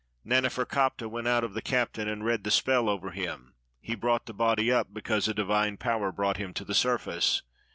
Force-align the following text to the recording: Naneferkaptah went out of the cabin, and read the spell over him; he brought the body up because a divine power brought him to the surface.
Naneferkaptah 0.25 1.07
went 1.11 1.27
out 1.27 1.43
of 1.43 1.53
the 1.53 1.61
cabin, 1.61 2.07
and 2.07 2.25
read 2.25 2.43
the 2.43 2.49
spell 2.49 2.89
over 2.89 3.11
him; 3.11 3.53
he 3.79 3.93
brought 3.93 4.25
the 4.25 4.33
body 4.33 4.71
up 4.71 4.91
because 4.91 5.27
a 5.27 5.33
divine 5.35 5.77
power 5.77 6.11
brought 6.11 6.37
him 6.37 6.55
to 6.55 6.65
the 6.65 6.73
surface. 6.73 7.43